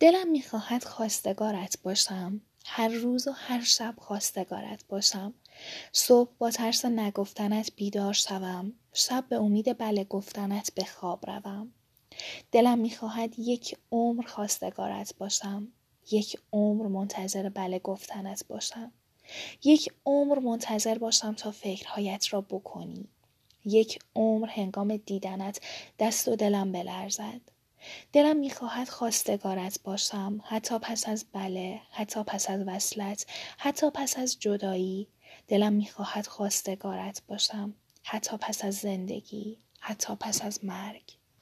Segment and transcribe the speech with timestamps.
[0.00, 2.40] دلم می‌خواهد خواستگارت باشم.
[2.66, 5.34] هر روز و هر شب خواستگارت باشم.
[5.92, 8.72] صبح با ترس نگفتنت بیدار شوم.
[8.92, 11.72] شب به امید بله گفتنت به خواب روم.
[12.52, 15.68] دلم می‌خواهد یک عمر خواستگارت باشم.
[16.10, 18.92] یک عمر منتظر بله گفتنت باشم.
[19.64, 23.08] یک عمر منتظر باشم تا فکرهایت را بکنی.
[23.64, 25.60] یک عمر هنگام دیدنت
[25.98, 27.40] دست و دلم بلرزد.
[28.12, 33.26] دلم می‌خواهد خواستگارت باشم حتی پس از بله حتی پس از وصلت
[33.58, 35.08] حتی پس از جدایی.
[35.48, 41.02] دلم می‌خواهد خواستگارت باشم حتی پس از زندگی حتی پس از مرگ.